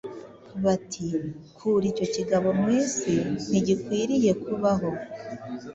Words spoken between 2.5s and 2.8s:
mu